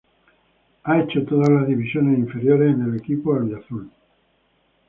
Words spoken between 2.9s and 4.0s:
equipo albiazul.